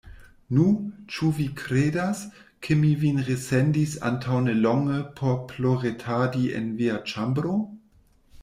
[0.59, 0.63] Nu,
[1.15, 2.21] ĉu vi kredas,
[2.67, 7.59] ke mi vin resendis antaŭ nelonge por ploretadi en via ĉambro?